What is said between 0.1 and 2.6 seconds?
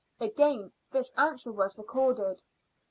Again this answer was recorded.